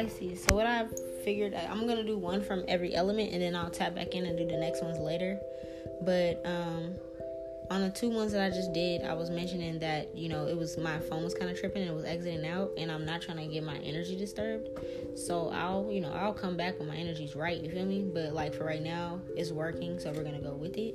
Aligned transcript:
Pisces. 0.00 0.42
So 0.42 0.54
what 0.54 0.66
I've 0.66 0.90
figured, 1.24 1.54
I'm 1.54 1.86
gonna 1.86 2.04
do 2.04 2.16
one 2.16 2.42
from 2.42 2.64
every 2.68 2.94
element, 2.94 3.32
and 3.32 3.42
then 3.42 3.54
I'll 3.54 3.70
tap 3.70 3.94
back 3.94 4.14
in 4.14 4.24
and 4.24 4.36
do 4.36 4.46
the 4.46 4.56
next 4.56 4.82
ones 4.82 4.98
later. 4.98 5.38
But 6.02 6.40
um, 6.46 6.94
on 7.70 7.82
the 7.82 7.90
two 7.90 8.10
ones 8.10 8.32
that 8.32 8.42
I 8.42 8.48
just 8.48 8.72
did, 8.72 9.02
I 9.02 9.12
was 9.12 9.30
mentioning 9.30 9.78
that 9.80 10.16
you 10.16 10.28
know 10.28 10.46
it 10.46 10.56
was 10.56 10.78
my 10.78 10.98
phone 10.98 11.22
was 11.22 11.34
kind 11.34 11.50
of 11.50 11.58
tripping 11.58 11.82
and 11.82 11.90
it 11.90 11.94
was 11.94 12.04
exiting 12.04 12.46
out, 12.46 12.70
and 12.78 12.90
I'm 12.90 13.04
not 13.04 13.20
trying 13.20 13.38
to 13.38 13.46
get 13.46 13.62
my 13.62 13.76
energy 13.78 14.16
disturbed. 14.16 14.68
So 15.16 15.50
I'll 15.50 15.90
you 15.90 16.00
know 16.00 16.12
I'll 16.12 16.34
come 16.34 16.56
back 16.56 16.78
when 16.78 16.88
my 16.88 16.96
energy's 16.96 17.36
right. 17.36 17.60
You 17.60 17.70
feel 17.70 17.86
me? 17.86 18.02
But 18.02 18.32
like 18.32 18.54
for 18.54 18.64
right 18.64 18.82
now, 18.82 19.20
it's 19.36 19.50
working, 19.50 19.98
so 19.98 20.12
we're 20.12 20.24
gonna 20.24 20.40
go 20.40 20.54
with 20.54 20.76
it. 20.78 20.94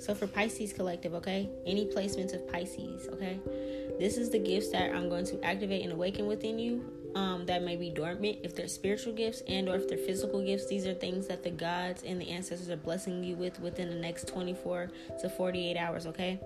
So 0.00 0.14
for 0.14 0.26
Pisces 0.26 0.72
Collective, 0.72 1.14
okay, 1.14 1.48
any 1.66 1.86
placements 1.86 2.34
of 2.34 2.46
Pisces, 2.52 3.08
okay, 3.12 3.38
this 3.98 4.18
is 4.18 4.28
the 4.28 4.38
gifts 4.38 4.70
that 4.70 4.94
I'm 4.94 5.08
going 5.08 5.24
to 5.26 5.42
activate 5.42 5.82
and 5.82 5.92
awaken 5.92 6.26
within 6.26 6.58
you 6.58 6.84
um, 7.14 7.46
that 7.46 7.62
may 7.62 7.76
be 7.76 7.90
dormant 7.90 8.38
if 8.42 8.54
they're 8.54 8.68
spiritual 8.68 9.12
gifts 9.12 9.42
and 9.48 9.68
or 9.68 9.76
if 9.76 9.88
they're 9.88 9.98
physical 9.98 10.44
gifts 10.44 10.66
these 10.66 10.86
are 10.86 10.94
things 10.94 11.26
that 11.26 11.42
the 11.42 11.50
gods 11.50 12.02
and 12.02 12.20
the 12.20 12.28
ancestors 12.28 12.68
are 12.68 12.76
blessing 12.76 13.22
you 13.22 13.36
with 13.36 13.60
within 13.60 13.88
the 13.88 13.94
next 13.94 14.28
24 14.28 14.90
to 15.20 15.28
48 15.28 15.76
hours 15.76 16.06
okay 16.06 16.38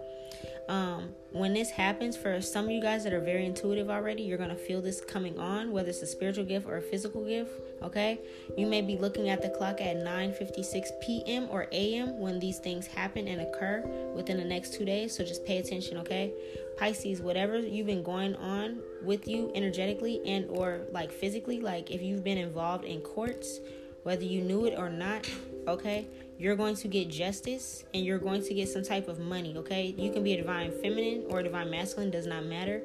um, 0.68 1.09
when 1.32 1.54
this 1.54 1.70
happens 1.70 2.16
for 2.16 2.40
some 2.42 2.66
of 2.66 2.70
you 2.70 2.82
guys 2.82 3.02
that 3.04 3.12
are 3.12 3.20
very 3.20 3.46
intuitive 3.46 3.88
already 3.88 4.23
you're 4.23 4.38
going 4.38 4.50
to 4.50 4.56
feel 4.56 4.82
this 4.82 5.00
coming 5.00 5.38
on 5.38 5.73
whether 5.73 5.88
it's 5.88 6.02
a 6.02 6.06
spiritual 6.06 6.45
gift 6.45 6.66
or 6.66 6.76
a 6.76 6.82
physical 6.82 7.24
gift 7.24 7.50
okay 7.82 8.18
you 8.56 8.66
may 8.66 8.82
be 8.82 8.96
looking 8.96 9.30
at 9.30 9.40
the 9.40 9.48
clock 9.50 9.80
at 9.80 9.96
9:56 9.96 10.88
p.m. 11.00 11.48
or 11.50 11.66
a.m. 11.73 12.18
when 12.18 12.38
these 12.38 12.59
things 12.59 12.87
happen 12.87 13.26
and 13.28 13.40
occur 13.40 13.82
within 14.15 14.37
the 14.37 14.45
next 14.45 14.74
2 14.74 14.84
days 14.84 15.16
so 15.16 15.24
just 15.24 15.45
pay 15.46 15.59
attention 15.59 15.96
okay 15.96 16.32
Pisces, 16.79 17.21
whatever 17.21 17.59
you've 17.59 17.87
been 17.87 18.02
going 18.02 18.37
on 18.37 18.79
with 19.02 19.26
you 19.26 19.51
energetically 19.54 20.21
and 20.24 20.48
or 20.48 20.82
like 20.93 21.10
physically, 21.10 21.60
like 21.60 21.90
if 21.90 22.01
you've 22.01 22.23
been 22.23 22.38
involved 22.38 22.84
in 22.84 23.01
courts, 23.01 23.59
whether 24.04 24.24
you 24.24 24.43
knew 24.43 24.66
it 24.66 24.74
or 24.79 24.88
not, 24.88 25.29
okay, 25.66 26.06
you're 26.38 26.54
going 26.54 26.76
to 26.76 26.88
get 26.88 27.09
justice 27.09 27.84
and 27.93 28.04
you're 28.04 28.18
going 28.18 28.43
to 28.43 28.54
get 28.54 28.68
some 28.68 28.84
type 28.84 29.09
of 29.09 29.18
money, 29.18 29.56
okay? 29.56 29.95
You 29.99 30.12
can 30.12 30.23
be 30.23 30.34
a 30.34 30.37
divine 30.37 30.71
feminine 30.80 31.24
or 31.29 31.40
a 31.40 31.43
divine 31.43 31.71
masculine, 31.71 32.10
does 32.10 32.26
not 32.26 32.45
matter. 32.45 32.80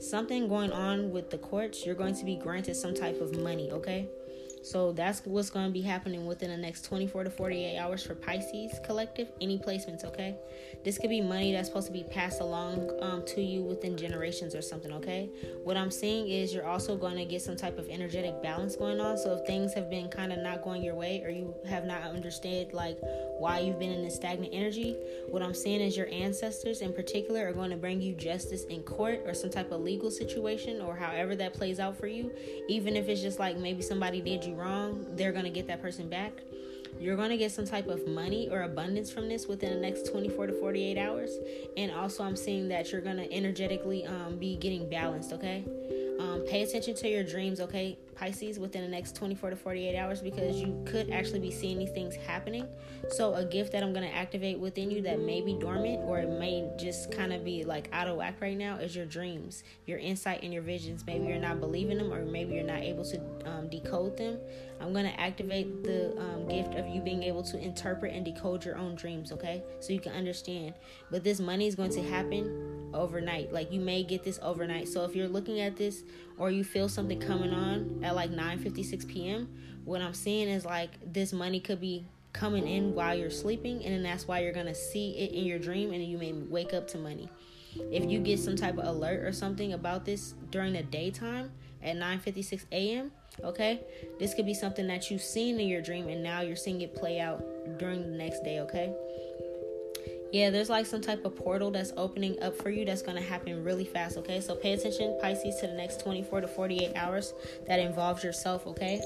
Something 0.00 0.48
going 0.48 0.72
on 0.72 1.12
with 1.12 1.30
the 1.30 1.38
courts, 1.38 1.84
you're 1.84 1.94
going 1.94 2.14
to 2.14 2.24
be 2.24 2.36
granted 2.36 2.74
some 2.76 2.94
type 2.94 3.20
of 3.20 3.38
money, 3.38 3.70
okay? 3.70 4.08
So 4.64 4.92
that's 4.92 5.20
what's 5.26 5.50
going 5.50 5.66
to 5.66 5.72
be 5.72 5.82
happening 5.82 6.24
within 6.24 6.48
the 6.48 6.56
next 6.56 6.86
24 6.86 7.24
to 7.24 7.30
48 7.30 7.76
hours 7.76 8.02
for 8.02 8.14
Pisces 8.14 8.80
collective. 8.82 9.28
Any 9.38 9.58
placements, 9.58 10.04
okay? 10.06 10.36
This 10.82 10.96
could 10.96 11.10
be 11.10 11.20
money 11.20 11.52
that's 11.52 11.68
supposed 11.68 11.86
to 11.88 11.92
be 11.92 12.02
passed 12.02 12.40
along 12.40 12.90
um, 13.02 13.22
to 13.26 13.42
you 13.42 13.62
within 13.62 13.94
generations 13.94 14.54
or 14.54 14.62
something, 14.62 14.90
okay? 14.92 15.28
What 15.64 15.76
I'm 15.76 15.90
seeing 15.90 16.28
is 16.28 16.54
you're 16.54 16.66
also 16.66 16.96
going 16.96 17.16
to 17.16 17.26
get 17.26 17.42
some 17.42 17.56
type 17.56 17.78
of 17.78 17.86
energetic 17.90 18.42
balance 18.42 18.74
going 18.74 19.00
on. 19.00 19.18
So 19.18 19.34
if 19.34 19.46
things 19.46 19.74
have 19.74 19.90
been 19.90 20.08
kind 20.08 20.32
of 20.32 20.38
not 20.38 20.62
going 20.62 20.82
your 20.82 20.94
way 20.94 21.22
or 21.22 21.28
you 21.28 21.54
have 21.68 21.84
not 21.84 22.02
understood 22.02 22.72
like 22.72 22.98
why 23.38 23.58
you've 23.58 23.78
been 23.78 23.92
in 23.92 24.02
this 24.02 24.14
stagnant 24.14 24.54
energy, 24.54 24.96
what 25.28 25.42
I'm 25.42 25.54
seeing 25.54 25.82
is 25.82 25.94
your 25.94 26.08
ancestors 26.08 26.80
in 26.80 26.94
particular 26.94 27.46
are 27.46 27.52
going 27.52 27.70
to 27.70 27.76
bring 27.76 28.00
you 28.00 28.14
justice 28.14 28.64
in 28.64 28.82
court 28.82 29.20
or 29.26 29.34
some 29.34 29.50
type 29.50 29.72
of 29.72 29.82
legal 29.82 30.10
situation 30.10 30.80
or 30.80 30.96
however 30.96 31.36
that 31.36 31.52
plays 31.52 31.78
out 31.78 31.98
for 31.98 32.06
you. 32.06 32.32
Even 32.68 32.96
if 32.96 33.08
it's 33.08 33.20
just 33.20 33.38
like 33.38 33.58
maybe 33.58 33.82
somebody 33.82 34.22
did 34.22 34.42
you 34.42 34.53
wrong, 34.56 35.06
they're 35.16 35.32
going 35.32 35.44
to 35.44 35.50
get 35.50 35.66
that 35.66 35.82
person 35.82 36.08
back. 36.08 36.32
You're 37.00 37.16
going 37.16 37.30
to 37.30 37.36
get 37.36 37.50
some 37.50 37.66
type 37.66 37.88
of 37.88 38.06
money 38.06 38.48
or 38.48 38.62
abundance 38.62 39.10
from 39.10 39.28
this 39.28 39.46
within 39.46 39.74
the 39.74 39.80
next 39.80 40.10
24 40.10 40.46
to 40.46 40.52
48 40.52 40.96
hours. 40.96 41.30
And 41.76 41.90
also, 41.90 42.22
I'm 42.22 42.36
seeing 42.36 42.68
that 42.68 42.92
you're 42.92 43.00
going 43.00 43.16
to 43.16 43.32
energetically 43.32 44.06
um, 44.06 44.36
be 44.36 44.56
getting 44.56 44.88
balanced, 44.88 45.32
okay? 45.32 45.64
Um, 46.34 46.44
pay 46.46 46.62
attention 46.62 46.94
to 46.96 47.08
your 47.08 47.22
dreams, 47.22 47.60
okay? 47.60 47.96
Pisces 48.16 48.58
within 48.58 48.82
the 48.82 48.88
next 48.88 49.14
24 49.14 49.50
to 49.50 49.56
48 49.56 49.96
hours 49.96 50.20
because 50.20 50.60
you 50.60 50.82
could 50.84 51.10
actually 51.10 51.38
be 51.38 51.50
seeing 51.50 51.78
these 51.78 51.90
things 51.90 52.16
happening. 52.16 52.66
So, 53.10 53.34
a 53.34 53.44
gift 53.44 53.70
that 53.72 53.82
I'm 53.84 53.92
going 53.92 54.08
to 54.08 54.14
activate 54.14 54.58
within 54.58 54.90
you 54.90 55.00
that 55.02 55.20
may 55.20 55.42
be 55.42 55.54
dormant 55.54 56.00
or 56.00 56.18
it 56.18 56.28
may 56.28 56.68
just 56.76 57.12
kind 57.12 57.32
of 57.32 57.44
be 57.44 57.64
like 57.64 57.88
out 57.92 58.08
of 58.08 58.16
whack 58.16 58.40
right 58.40 58.56
now 58.56 58.76
is 58.76 58.96
your 58.96 59.06
dreams, 59.06 59.62
your 59.86 59.98
insight, 59.98 60.42
and 60.42 60.52
your 60.52 60.62
visions. 60.62 61.04
Maybe 61.06 61.26
you're 61.26 61.38
not 61.38 61.60
believing 61.60 61.98
them 61.98 62.12
or 62.12 62.24
maybe 62.24 62.54
you're 62.54 62.64
not 62.64 62.82
able 62.82 63.04
to 63.04 63.20
um, 63.44 63.68
decode 63.68 64.16
them. 64.16 64.38
I'm 64.80 64.92
going 64.92 65.06
to 65.06 65.20
activate 65.20 65.84
the 65.84 66.18
um, 66.18 66.48
gift 66.48 66.74
of 66.74 66.88
you 66.88 67.00
being 67.00 67.22
able 67.22 67.44
to 67.44 67.58
interpret 67.58 68.12
and 68.12 68.24
decode 68.24 68.64
your 68.64 68.76
own 68.76 68.96
dreams, 68.96 69.30
okay? 69.32 69.62
So 69.80 69.92
you 69.92 70.00
can 70.00 70.12
understand. 70.12 70.74
But 71.10 71.22
this 71.22 71.38
money 71.38 71.66
is 71.68 71.74
going 71.74 71.92
to 71.92 72.02
happen 72.02 72.83
overnight. 72.94 73.52
Like 73.52 73.72
you 73.72 73.80
may 73.80 74.02
get 74.02 74.24
this 74.24 74.38
overnight. 74.42 74.88
So 74.88 75.04
if 75.04 75.14
you're 75.14 75.28
looking 75.28 75.60
at 75.60 75.76
this 75.76 76.02
or 76.38 76.50
you 76.50 76.64
feel 76.64 76.88
something 76.88 77.20
coming 77.20 77.52
on 77.52 78.00
at 78.02 78.14
like 78.14 78.30
9:56 78.30 79.06
p.m., 79.06 79.48
what 79.84 80.00
I'm 80.00 80.14
seeing 80.14 80.48
is 80.48 80.64
like 80.64 80.90
this 81.12 81.32
money 81.32 81.60
could 81.60 81.80
be 81.80 82.06
coming 82.32 82.66
in 82.66 82.94
while 82.94 83.14
you're 83.14 83.30
sleeping 83.30 83.84
and 83.84 83.94
then 83.94 84.02
that's 84.02 84.26
why 84.26 84.40
you're 84.40 84.52
going 84.52 84.66
to 84.66 84.74
see 84.74 85.12
it 85.12 85.32
in 85.32 85.44
your 85.44 85.58
dream 85.58 85.92
and 85.92 86.04
you 86.04 86.18
may 86.18 86.32
wake 86.32 86.74
up 86.74 86.88
to 86.88 86.98
money. 86.98 87.28
If 87.90 88.10
you 88.10 88.20
get 88.20 88.38
some 88.38 88.56
type 88.56 88.78
of 88.78 88.84
alert 88.84 89.24
or 89.24 89.32
something 89.32 89.72
about 89.72 90.04
this 90.04 90.34
during 90.50 90.74
the 90.74 90.82
daytime 90.82 91.50
at 91.82 91.96
9:56 91.96 92.64
a.m., 92.72 93.12
okay? 93.42 93.80
This 94.18 94.34
could 94.34 94.46
be 94.46 94.54
something 94.54 94.86
that 94.88 95.10
you've 95.10 95.22
seen 95.22 95.58
in 95.60 95.68
your 95.68 95.82
dream 95.82 96.08
and 96.08 96.22
now 96.22 96.40
you're 96.40 96.56
seeing 96.56 96.80
it 96.82 96.94
play 96.94 97.20
out 97.20 97.42
during 97.78 98.02
the 98.02 98.16
next 98.16 98.42
day, 98.42 98.60
okay? 98.60 98.92
Yeah, 100.34 100.50
there's 100.50 100.68
like 100.68 100.84
some 100.84 101.00
type 101.00 101.24
of 101.24 101.36
portal 101.36 101.70
that's 101.70 101.92
opening 101.96 102.42
up 102.42 102.56
for 102.60 102.68
you 102.68 102.84
that's 102.84 103.02
going 103.02 103.16
to 103.16 103.22
happen 103.22 103.62
really 103.62 103.84
fast, 103.84 104.16
okay? 104.16 104.40
So 104.40 104.56
pay 104.56 104.72
attention, 104.72 105.16
Pisces, 105.22 105.60
to 105.60 105.68
the 105.68 105.74
next 105.74 106.00
24 106.00 106.40
to 106.40 106.48
48 106.48 106.90
hours 106.96 107.34
that 107.68 107.78
involves 107.78 108.24
yourself, 108.24 108.66
okay? 108.66 109.00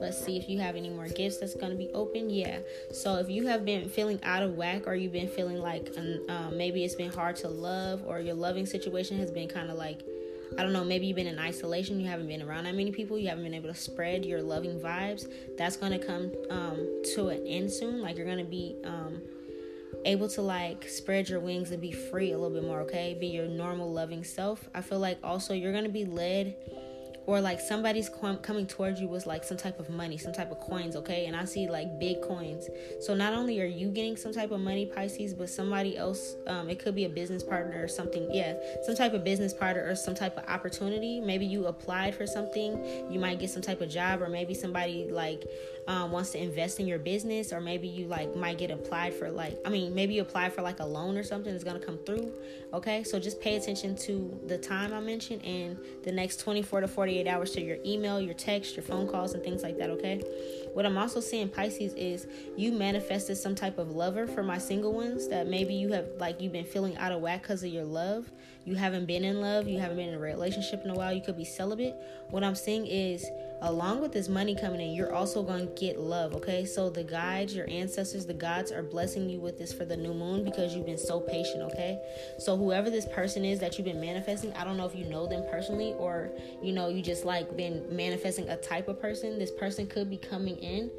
Let's 0.00 0.24
see 0.24 0.38
if 0.38 0.48
you 0.48 0.58
have 0.60 0.74
any 0.74 0.88
more 0.88 1.06
gifts 1.06 1.36
that's 1.36 1.54
going 1.54 1.72
to 1.72 1.76
be 1.76 1.90
open. 1.92 2.30
Yeah. 2.30 2.60
So 2.92 3.16
if 3.16 3.28
you 3.28 3.46
have 3.46 3.66
been 3.66 3.90
feeling 3.90 4.18
out 4.22 4.42
of 4.42 4.56
whack 4.56 4.86
or 4.86 4.94
you've 4.94 5.12
been 5.12 5.28
feeling 5.28 5.58
like 5.58 5.92
um, 5.98 6.56
maybe 6.56 6.82
it's 6.82 6.94
been 6.94 7.12
hard 7.12 7.36
to 7.36 7.48
love 7.48 8.02
or 8.06 8.20
your 8.20 8.34
loving 8.34 8.64
situation 8.64 9.18
has 9.18 9.30
been 9.30 9.48
kind 9.48 9.70
of 9.70 9.76
like 9.76 10.00
I 10.56 10.62
don't 10.62 10.72
know, 10.72 10.84
maybe 10.84 11.06
you've 11.06 11.16
been 11.16 11.26
in 11.26 11.38
isolation, 11.38 12.00
you 12.00 12.06
haven't 12.06 12.28
been 12.28 12.40
around 12.40 12.64
that 12.64 12.74
many 12.74 12.90
people, 12.90 13.18
you 13.18 13.28
haven't 13.28 13.44
been 13.44 13.54
able 13.54 13.68
to 13.68 13.74
spread 13.74 14.24
your 14.24 14.40
loving 14.40 14.78
vibes. 14.80 15.26
That's 15.58 15.76
going 15.76 15.92
to 15.92 15.98
come 15.98 16.32
um, 16.48 17.02
to 17.14 17.28
an 17.28 17.46
end 17.46 17.70
soon. 17.70 18.00
Like 18.00 18.16
you're 18.16 18.26
going 18.26 18.38
to 18.38 18.44
be 18.44 18.76
um, 18.84 19.20
able 20.04 20.28
to 20.28 20.42
like 20.42 20.88
spread 20.88 21.28
your 21.28 21.40
wings 21.40 21.70
and 21.70 21.80
be 21.80 21.92
free 21.92 22.32
a 22.32 22.38
little 22.38 22.54
bit 22.54 22.66
more, 22.66 22.80
okay? 22.80 23.16
Be 23.18 23.28
your 23.28 23.46
normal 23.46 23.92
loving 23.92 24.24
self. 24.24 24.68
I 24.74 24.80
feel 24.80 24.98
like 24.98 25.18
also 25.22 25.54
you're 25.54 25.72
going 25.72 25.84
to 25.84 25.90
be 25.90 26.04
led 26.04 26.54
or 27.26 27.40
like 27.40 27.60
somebody's 27.60 28.10
coming 28.42 28.66
towards 28.66 29.00
you 29.00 29.08
with 29.08 29.26
like 29.26 29.44
some 29.44 29.56
type 29.56 29.80
of 29.80 29.88
money, 29.88 30.18
some 30.18 30.32
type 30.32 30.50
of 30.50 30.60
coins, 30.60 30.94
okay? 30.96 31.26
And 31.26 31.34
I 31.34 31.44
see 31.44 31.68
like 31.68 31.98
big 31.98 32.20
coins. 32.22 32.68
So 33.00 33.14
not 33.14 33.32
only 33.32 33.60
are 33.62 33.66
you 33.66 33.88
getting 33.88 34.16
some 34.16 34.32
type 34.32 34.50
of 34.50 34.60
money, 34.60 34.86
Pisces, 34.86 35.32
but 35.32 35.48
somebody 35.48 35.96
else, 35.96 36.36
um, 36.46 36.68
it 36.68 36.78
could 36.78 36.94
be 36.94 37.04
a 37.04 37.08
business 37.08 37.42
partner 37.42 37.82
or 37.82 37.88
something. 37.88 38.28
Yeah, 38.32 38.54
some 38.84 38.94
type 38.94 39.14
of 39.14 39.24
business 39.24 39.54
partner 39.54 39.88
or 39.88 39.94
some 39.94 40.14
type 40.14 40.36
of 40.36 40.44
opportunity. 40.48 41.20
Maybe 41.20 41.46
you 41.46 41.66
applied 41.66 42.14
for 42.14 42.26
something, 42.26 43.10
you 43.10 43.18
might 43.18 43.38
get 43.38 43.50
some 43.50 43.62
type 43.62 43.80
of 43.80 43.88
job, 43.88 44.20
or 44.20 44.28
maybe 44.28 44.52
somebody 44.52 45.08
like 45.10 45.44
um, 45.86 46.12
wants 46.12 46.30
to 46.30 46.42
invest 46.42 46.78
in 46.80 46.86
your 46.86 46.98
business, 46.98 47.52
or 47.52 47.60
maybe 47.60 47.88
you 47.88 48.06
like 48.06 48.34
might 48.36 48.58
get 48.58 48.70
applied 48.70 49.14
for 49.14 49.30
like, 49.30 49.58
I 49.64 49.70
mean, 49.70 49.94
maybe 49.94 50.14
you 50.14 50.22
apply 50.22 50.50
for 50.50 50.62
like 50.62 50.80
a 50.80 50.84
loan 50.84 51.16
or 51.16 51.22
something 51.22 51.52
that's 51.52 51.64
gonna 51.64 51.78
come 51.78 51.98
through, 52.04 52.32
okay? 52.72 53.02
So 53.02 53.18
just 53.18 53.40
pay 53.40 53.56
attention 53.56 53.96
to 53.96 54.38
the 54.46 54.58
time 54.58 54.92
I 54.92 55.00
mentioned 55.00 55.44
and 55.44 55.78
the 56.02 56.12
next 56.12 56.40
24 56.40 56.82
to 56.82 56.88
48 56.88 57.13
48 57.14 57.30
hours 57.30 57.52
to 57.52 57.62
your 57.62 57.76
email, 57.86 58.20
your 58.20 58.34
text, 58.34 58.74
your 58.74 58.82
phone 58.82 59.06
calls, 59.06 59.34
and 59.34 59.44
things 59.44 59.62
like 59.62 59.78
that, 59.78 59.88
okay? 59.88 60.20
What 60.72 60.84
I'm 60.84 60.98
also 60.98 61.20
seeing, 61.20 61.48
Pisces, 61.48 61.94
is 61.94 62.26
you 62.56 62.72
manifested 62.72 63.36
some 63.36 63.54
type 63.54 63.78
of 63.78 63.92
lover 63.92 64.26
for 64.26 64.42
my 64.42 64.58
single 64.58 64.92
ones 64.92 65.28
that 65.28 65.46
maybe 65.46 65.74
you 65.74 65.92
have, 65.92 66.06
like, 66.18 66.40
you've 66.40 66.52
been 66.52 66.64
feeling 66.64 66.96
out 66.96 67.12
of 67.12 67.20
whack 67.20 67.42
because 67.42 67.62
of 67.62 67.70
your 67.70 67.84
love. 67.84 68.32
You 68.64 68.74
haven't 68.74 69.06
been 69.06 69.22
in 69.22 69.40
love, 69.40 69.68
you 69.68 69.78
haven't 69.78 69.96
been 69.96 70.08
in 70.08 70.16
a 70.16 70.18
relationship 70.18 70.82
in 70.84 70.90
a 70.90 70.94
while, 70.94 71.12
you 71.12 71.22
could 71.22 71.36
be 71.36 71.44
celibate. 71.44 71.94
What 72.30 72.42
I'm 72.42 72.56
seeing 72.56 72.84
is 72.84 73.24
along 73.64 74.00
with 74.00 74.12
this 74.12 74.28
money 74.28 74.54
coming 74.54 74.80
in, 74.80 74.94
you're 74.94 75.12
also 75.12 75.42
going 75.42 75.66
to 75.66 75.74
get 75.80 75.98
love, 75.98 76.34
okay? 76.34 76.64
So 76.64 76.90
the 76.90 77.02
guides, 77.02 77.54
your 77.54 77.68
ancestors, 77.68 78.26
the 78.26 78.34
gods 78.34 78.70
are 78.70 78.82
blessing 78.82 79.28
you 79.28 79.40
with 79.40 79.58
this 79.58 79.72
for 79.72 79.84
the 79.84 79.96
new 79.96 80.12
moon 80.12 80.44
because 80.44 80.74
you've 80.74 80.86
been 80.86 80.98
so 80.98 81.20
patient, 81.20 81.62
okay? 81.62 81.98
So 82.38 82.56
whoever 82.56 82.90
this 82.90 83.06
person 83.06 83.44
is 83.44 83.58
that 83.60 83.78
you've 83.78 83.86
been 83.86 84.00
manifesting, 84.00 84.52
I 84.52 84.64
don't 84.64 84.76
know 84.76 84.86
if 84.86 84.94
you 84.94 85.04
know 85.04 85.26
them 85.26 85.44
personally 85.50 85.94
or 85.98 86.30
you 86.62 86.72
know, 86.72 86.88
you 86.88 87.02
just 87.02 87.24
like 87.24 87.56
been 87.56 87.84
manifesting 87.90 88.48
a 88.48 88.56
type 88.56 88.88
of 88.88 89.00
person. 89.00 89.38
This 89.38 89.50
person 89.50 89.86
could 89.86 90.10
be 90.10 90.18
coming 90.18 90.56
in 90.58 90.90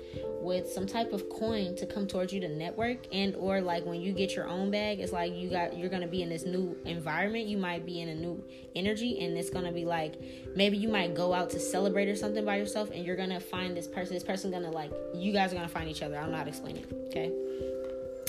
with 0.45 0.71
some 0.71 0.85
type 0.85 1.11
of 1.11 1.27
coin 1.29 1.75
to 1.75 1.85
come 1.85 2.07
towards 2.07 2.31
you 2.31 2.39
to 2.39 2.47
network 2.47 2.99
and 3.11 3.35
or 3.35 3.59
like 3.59 3.85
when 3.85 3.99
you 3.99 4.13
get 4.13 4.35
your 4.35 4.47
own 4.47 4.69
bag, 4.71 4.99
it's 4.99 5.11
like 5.11 5.33
you 5.35 5.49
got 5.49 5.75
you're 5.75 5.89
to 6.01 6.07
be 6.07 6.21
in 6.21 6.29
this 6.29 6.45
new 6.45 6.77
environment. 6.85 7.47
You 7.47 7.57
might 7.57 7.85
be 7.85 8.01
in 8.01 8.09
a 8.09 8.15
new 8.15 8.43
energy 8.75 9.19
and 9.19 9.37
it's 9.37 9.49
to 9.65 9.71
be 9.71 9.85
like 9.85 10.15
maybe 10.55 10.77
you 10.77 10.87
might 10.87 11.15
go 11.15 11.33
out 11.33 11.49
to 11.51 11.59
celebrate 11.59 12.07
or 12.07 12.15
something 12.15 12.45
by 12.45 12.57
yourself 12.57 12.91
and 12.91 13.03
you're 13.03 13.15
gonna 13.15 13.39
find 13.39 13.75
this 13.75 13.87
person. 13.87 14.13
This 14.13 14.23
person 14.23 14.51
gonna 14.51 14.71
like 14.71 14.91
you 15.15 15.33
guys 15.33 15.51
are 15.51 15.55
gonna 15.55 15.67
find 15.67 15.89
each 15.89 16.03
other. 16.03 16.17
I'm 16.17 16.31
not 16.31 16.47
explaining, 16.47 16.85
okay? 17.07 17.31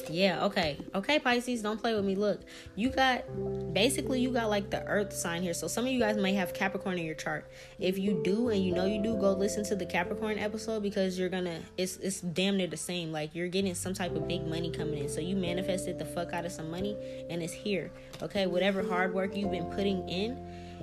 Yeah, 0.09 0.45
okay. 0.47 0.79
Okay, 0.95 1.19
Pisces, 1.19 1.63
don't 1.63 1.81
play 1.81 1.95
with 1.95 2.05
me. 2.05 2.15
Look, 2.15 2.41
you 2.75 2.91
got 2.91 3.25
basically 3.75 4.21
you 4.21 4.31
got 4.31 4.49
like 4.49 4.71
the 4.71 4.85
earth 4.85 5.13
sign 5.13 5.43
here. 5.43 5.55
So 5.55 5.67
some 5.69 5.85
of 5.85 5.91
you 5.91 5.99
guys 5.99 6.17
may 6.17 6.35
have 6.35 6.55
Capricorn 6.55 6.99
in 6.99 7.05
your 7.05 7.15
chart. 7.15 7.51
If 7.79 7.99
you 7.99 8.21
do 8.25 8.49
and 8.49 8.65
you 8.65 8.75
know 8.75 8.87
you 8.87 9.03
do, 9.03 9.17
go 9.17 9.33
listen 9.33 9.65
to 9.65 9.77
the 9.77 9.87
Capricorn 9.87 10.39
episode 10.39 10.83
because 10.83 11.19
you're 11.19 11.29
gonna 11.29 11.61
it's 11.77 11.97
it's 11.99 12.21
damn 12.21 12.57
near 12.57 12.67
the 12.67 12.77
same. 12.77 13.13
Like 13.13 13.35
you're 13.35 13.49
getting 13.49 13.75
some 13.75 13.95
type 13.95 14.15
of 14.15 14.29
big 14.29 14.47
money 14.47 14.71
coming 14.71 14.99
in. 14.99 15.09
So 15.09 15.21
you 15.21 15.37
manifested 15.37 15.99
the 15.99 16.05
fuck 16.05 16.33
out 16.33 16.45
of 16.45 16.53
some 16.53 16.71
money 16.71 16.97
and 17.29 17.43
it's 17.43 17.53
here. 17.53 17.91
Okay, 18.23 18.47
whatever 18.47 18.83
hard 18.83 19.15
work 19.15 19.37
you've 19.37 19.51
been 19.51 19.67
putting 19.67 20.09
in 20.09 20.39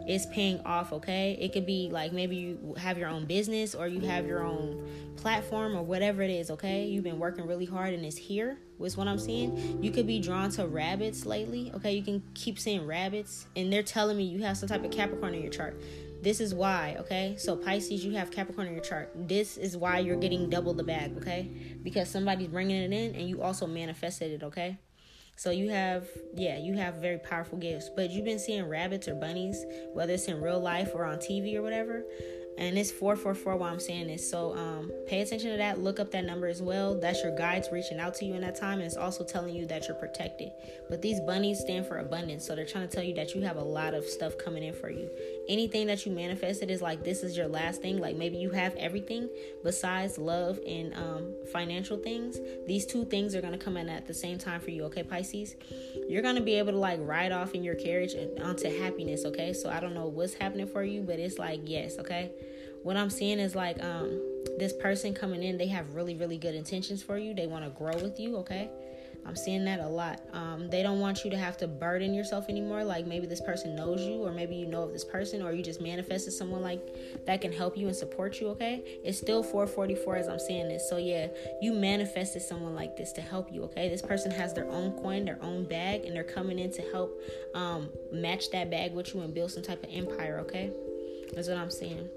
is 0.07 0.25
paying 0.27 0.59
off, 0.65 0.91
okay? 0.93 1.37
It 1.39 1.53
could 1.53 1.65
be 1.65 1.89
like 1.91 2.11
maybe 2.11 2.35
you 2.35 2.75
have 2.77 2.97
your 2.97 3.09
own 3.09 3.25
business 3.25 3.73
or 3.75 3.87
you 3.87 4.01
have 4.01 4.25
your 4.25 4.43
own 4.43 5.13
platform 5.15 5.75
or 5.75 5.83
whatever 5.83 6.21
it 6.21 6.29
is, 6.29 6.51
okay? 6.51 6.85
You've 6.85 7.03
been 7.03 7.19
working 7.19 7.45
really 7.47 7.65
hard 7.65 7.93
and 7.93 8.05
it's 8.05 8.17
here, 8.17 8.57
was 8.77 8.97
what 8.97 9.07
I'm 9.07 9.19
seeing. 9.19 9.81
You 9.83 9.91
could 9.91 10.07
be 10.07 10.19
drawn 10.19 10.49
to 10.51 10.67
rabbits 10.67 11.25
lately, 11.25 11.71
okay? 11.75 11.93
You 11.93 12.03
can 12.03 12.23
keep 12.33 12.59
seeing 12.59 12.85
rabbits 12.85 13.47
and 13.55 13.71
they're 13.71 13.83
telling 13.83 14.17
me 14.17 14.23
you 14.23 14.43
have 14.43 14.57
some 14.57 14.69
type 14.69 14.83
of 14.83 14.91
Capricorn 14.91 15.33
in 15.33 15.41
your 15.41 15.51
chart. 15.51 15.81
This 16.21 16.39
is 16.39 16.55
why, 16.55 16.95
okay? 16.99 17.35
So 17.37 17.55
Pisces, 17.55 18.05
you 18.05 18.13
have 18.13 18.31
Capricorn 18.31 18.67
in 18.67 18.73
your 18.73 18.83
chart. 18.83 19.11
This 19.15 19.57
is 19.57 19.75
why 19.75 19.99
you're 19.99 20.17
getting 20.17 20.49
double 20.49 20.73
the 20.73 20.83
bag, 20.83 21.17
okay? 21.17 21.49
Because 21.83 22.09
somebody's 22.09 22.47
bringing 22.47 22.77
it 22.77 22.93
in 22.93 23.15
and 23.15 23.27
you 23.29 23.41
also 23.41 23.67
manifested 23.67 24.31
it, 24.31 24.43
okay? 24.43 24.77
So 25.35 25.49
you 25.49 25.69
have, 25.69 26.07
yeah, 26.35 26.57
you 26.57 26.75
have 26.77 26.95
very 26.95 27.17
powerful 27.17 27.57
gifts. 27.57 27.89
But 27.95 28.11
you've 28.11 28.25
been 28.25 28.39
seeing 28.39 28.69
rabbits 28.69 29.07
or 29.07 29.15
bunnies, 29.15 29.65
whether 29.93 30.13
it's 30.13 30.27
in 30.27 30.39
real 30.41 30.59
life 30.59 30.91
or 30.93 31.05
on 31.05 31.17
TV 31.17 31.55
or 31.55 31.61
whatever 31.61 32.05
and 32.57 32.77
it's 32.77 32.91
444 32.91 33.55
while 33.57 33.71
I'm 33.71 33.79
saying 33.79 34.07
this. 34.07 34.29
So 34.29 34.53
um, 34.55 34.91
pay 35.07 35.21
attention 35.21 35.51
to 35.51 35.57
that. 35.57 35.79
Look 35.79 35.99
up 35.99 36.11
that 36.11 36.25
number 36.25 36.47
as 36.47 36.61
well. 36.61 36.99
That's 36.99 37.21
your 37.23 37.35
guides 37.35 37.69
reaching 37.71 37.99
out 37.99 38.13
to 38.15 38.25
you 38.25 38.35
in 38.35 38.41
that 38.41 38.55
time, 38.55 38.79
and 38.79 38.83
it's 38.83 38.97
also 38.97 39.23
telling 39.23 39.55
you 39.55 39.65
that 39.67 39.87
you're 39.87 39.97
protected. 39.97 40.51
But 40.89 41.01
these 41.01 41.19
bunnies 41.21 41.59
stand 41.59 41.85
for 41.85 41.97
abundance, 41.97 42.45
so 42.45 42.55
they're 42.55 42.65
trying 42.65 42.87
to 42.87 42.93
tell 42.93 43.03
you 43.03 43.15
that 43.15 43.35
you 43.35 43.41
have 43.41 43.57
a 43.57 43.63
lot 43.63 43.93
of 43.93 44.05
stuff 44.05 44.37
coming 44.37 44.63
in 44.63 44.73
for 44.73 44.89
you. 44.89 45.09
Anything 45.49 45.87
that 45.87 46.05
you 46.05 46.11
manifested 46.11 46.71
is 46.71 46.81
like 46.81 47.03
this 47.03 47.23
is 47.23 47.35
your 47.35 47.47
last 47.47 47.81
thing. 47.81 47.99
Like 47.99 48.15
maybe 48.15 48.37
you 48.37 48.49
have 48.51 48.75
everything 48.75 49.29
besides 49.63 50.17
love 50.17 50.59
and 50.65 50.93
um, 50.95 51.33
financial 51.51 51.97
things. 51.97 52.39
These 52.65 52.85
two 52.85 53.05
things 53.05 53.35
are 53.35 53.41
gonna 53.41 53.57
come 53.57 53.77
in 53.77 53.89
at 53.89 54.07
the 54.07 54.13
same 54.13 54.37
time 54.37 54.61
for 54.61 54.71
you. 54.71 54.83
Okay, 54.85 55.03
Pisces, 55.03 55.55
you're 56.07 56.21
gonna 56.21 56.41
be 56.41 56.55
able 56.55 56.71
to 56.71 56.77
like 56.77 56.99
ride 57.01 57.31
off 57.31 57.53
in 57.53 57.63
your 57.63 57.75
carriage 57.75 58.15
onto 58.41 58.69
happiness. 58.79 59.25
Okay, 59.25 59.53
so 59.53 59.69
I 59.69 59.79
don't 59.79 59.93
know 59.93 60.07
what's 60.07 60.33
happening 60.33 60.67
for 60.67 60.83
you, 60.83 61.01
but 61.01 61.19
it's 61.19 61.37
like 61.37 61.61
yes. 61.65 61.97
Okay 61.99 62.31
what 62.83 62.97
I'm 62.97 63.09
seeing 63.09 63.39
is 63.39 63.55
like 63.55 63.81
um 63.81 64.19
this 64.57 64.73
person 64.73 65.13
coming 65.13 65.43
in, 65.43 65.57
they 65.57 65.67
have 65.67 65.95
really, 65.95 66.15
really 66.15 66.37
good 66.37 66.55
intentions 66.55 67.01
for 67.01 67.17
you. 67.17 67.33
They 67.33 67.47
want 67.47 67.63
to 67.63 67.69
grow 67.71 67.93
with 67.95 68.19
you, 68.19 68.37
okay? 68.37 68.69
I'm 69.25 69.35
seeing 69.35 69.63
that 69.65 69.79
a 69.79 69.87
lot. 69.87 70.21
Um, 70.33 70.69
they 70.69 70.83
don't 70.83 70.99
want 70.99 71.23
you 71.23 71.31
to 71.31 71.37
have 71.37 71.57
to 71.57 71.67
burden 71.67 72.13
yourself 72.13 72.49
anymore. 72.49 72.83
Like 72.83 73.05
maybe 73.07 73.25
this 73.25 73.41
person 73.41 73.75
knows 73.75 74.01
you, 74.01 74.15
or 74.15 74.31
maybe 74.31 74.55
you 74.55 74.65
know 74.65 74.83
of 74.83 74.93
this 74.93 75.05
person, 75.05 75.41
or 75.41 75.53
you 75.53 75.63
just 75.63 75.81
manifested 75.81 76.33
someone 76.33 76.61
like 76.61 76.81
that 77.25 77.41
can 77.41 77.51
help 77.51 77.77
you 77.77 77.87
and 77.87 77.95
support 77.95 78.39
you. 78.41 78.49
Okay, 78.49 78.83
it's 79.03 79.17
still 79.17 79.43
444 79.43 80.15
as 80.17 80.27
I'm 80.27 80.39
saying 80.39 80.67
this. 80.67 80.89
So 80.89 80.97
yeah, 80.97 81.27
you 81.61 81.73
manifested 81.73 82.41
someone 82.41 82.75
like 82.75 82.97
this 82.97 83.11
to 83.13 83.21
help 83.21 83.51
you. 83.51 83.63
Okay, 83.63 83.89
this 83.89 84.01
person 84.01 84.31
has 84.31 84.53
their 84.53 84.69
own 84.69 84.91
coin, 85.01 85.25
their 85.25 85.41
own 85.41 85.63
bag, 85.65 86.05
and 86.05 86.15
they're 86.15 86.23
coming 86.23 86.59
in 86.59 86.71
to 86.73 86.81
help 86.91 87.21
um, 87.53 87.89
match 88.11 88.51
that 88.51 88.69
bag 88.69 88.93
with 88.93 89.13
you 89.13 89.21
and 89.21 89.33
build 89.33 89.51
some 89.51 89.63
type 89.63 89.83
of 89.83 89.89
empire. 89.93 90.39
Okay, 90.39 90.71
that's 91.33 91.47
what 91.47 91.57
I'm 91.57 91.71
saying 91.71 92.09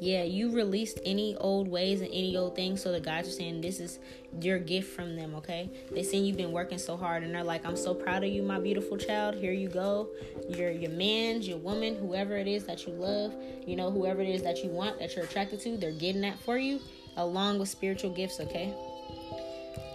yeah, 0.00 0.22
you 0.22 0.50
released 0.50 0.98
any 1.04 1.36
old 1.36 1.68
ways 1.68 2.00
and 2.00 2.08
any 2.08 2.34
old 2.36 2.56
things. 2.56 2.82
So 2.82 2.90
the 2.90 3.00
guys 3.00 3.28
are 3.28 3.32
saying 3.32 3.60
this 3.60 3.80
is 3.80 3.98
your 4.40 4.58
gift 4.58 4.94
from 4.96 5.14
them, 5.14 5.34
okay? 5.34 5.70
They 5.92 6.02
seen 6.02 6.24
you've 6.24 6.38
been 6.38 6.52
working 6.52 6.78
so 6.78 6.96
hard 6.96 7.22
and 7.22 7.34
they're 7.34 7.44
like, 7.44 7.66
I'm 7.66 7.76
so 7.76 7.92
proud 7.92 8.24
of 8.24 8.30
you, 8.30 8.42
my 8.42 8.58
beautiful 8.58 8.96
child. 8.96 9.34
Here 9.34 9.52
you 9.52 9.68
go. 9.68 10.08
Your 10.48 10.70
your 10.70 10.90
man, 10.90 11.42
your 11.42 11.58
woman, 11.58 11.96
whoever 11.96 12.36
it 12.36 12.48
is 12.48 12.64
that 12.64 12.86
you 12.86 12.94
love, 12.94 13.34
you 13.66 13.76
know, 13.76 13.90
whoever 13.90 14.22
it 14.22 14.28
is 14.28 14.42
that 14.42 14.64
you 14.64 14.70
want, 14.70 14.98
that 14.98 15.14
you're 15.14 15.24
attracted 15.26 15.60
to, 15.60 15.76
they're 15.76 15.92
getting 15.92 16.22
that 16.22 16.38
for 16.40 16.56
you, 16.56 16.80
along 17.16 17.58
with 17.58 17.68
spiritual 17.68 18.10
gifts, 18.10 18.40
okay? 18.40 18.74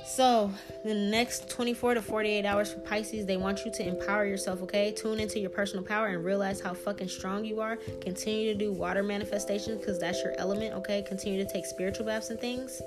So, 0.06 0.52
the 0.84 0.94
next 0.94 1.50
24 1.50 1.96
to 1.96 2.02
48 2.02 2.46
hours 2.46 2.72
for 2.72 2.80
Pisces, 2.82 3.26
they 3.26 3.38
want 3.38 3.66
you 3.66 3.72
to 3.72 3.88
empower 3.88 4.26
yourself, 4.28 4.62
okay? 4.62 4.92
Tune 4.92 5.20
into 5.20 5.40
your 5.40 5.50
personal 5.50 5.84
power 5.84 6.08
and 6.08 6.24
realize 6.24 6.62
how 6.62 6.76
fucking 6.76 7.08
strong 7.08 7.44
you 7.44 7.60
are. 7.60 7.78
Continue 8.02 8.54
to 8.54 8.58
do 8.58 8.72
water 8.72 9.02
manifestations 9.02 9.80
because 9.80 10.00
that's 10.00 10.22
your 10.24 10.34
element, 10.38 10.76
okay? 10.76 11.02
Continue 11.02 11.44
to 11.44 11.52
take 11.52 11.66
spiritual 11.66 12.06
baths 12.06 12.30
and 12.30 12.40
things. 12.40 12.84